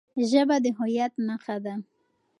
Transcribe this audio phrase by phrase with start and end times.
[0.29, 1.75] ژبه د هويت نښه ده.